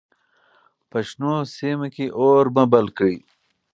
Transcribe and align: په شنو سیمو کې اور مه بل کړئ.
په 0.89 0.97
شنو 1.07 1.33
سیمو 1.55 1.87
کې 1.95 2.05
اور 2.21 2.45
مه 2.55 2.63
بل 2.71 2.85
کړئ. 2.97 3.17